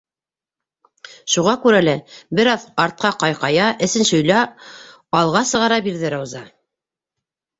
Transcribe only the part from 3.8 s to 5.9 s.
эсен шөйлә алға сығара